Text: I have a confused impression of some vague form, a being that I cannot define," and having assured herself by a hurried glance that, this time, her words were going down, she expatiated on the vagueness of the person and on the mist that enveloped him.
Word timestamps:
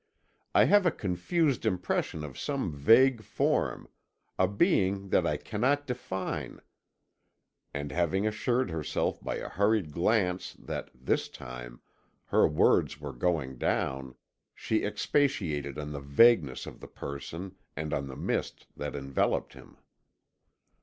I 0.55 0.63
have 0.63 0.87
a 0.87 0.91
confused 0.91 1.63
impression 1.63 2.23
of 2.23 2.35
some 2.35 2.71
vague 2.73 3.21
form, 3.21 3.87
a 4.39 4.47
being 4.47 5.09
that 5.09 5.27
I 5.27 5.37
cannot 5.37 5.85
define," 5.85 6.59
and 7.71 7.91
having 7.91 8.25
assured 8.25 8.71
herself 8.71 9.23
by 9.23 9.35
a 9.35 9.47
hurried 9.47 9.91
glance 9.91 10.53
that, 10.53 10.89
this 10.95 11.29
time, 11.29 11.81
her 12.29 12.47
words 12.47 12.99
were 12.99 13.13
going 13.13 13.59
down, 13.59 14.15
she 14.55 14.83
expatiated 14.83 15.77
on 15.77 15.91
the 15.91 15.99
vagueness 16.01 16.65
of 16.65 16.79
the 16.79 16.87
person 16.87 17.53
and 17.75 17.93
on 17.93 18.07
the 18.07 18.17
mist 18.17 18.65
that 18.75 18.95
enveloped 18.95 19.53
him. 19.53 19.77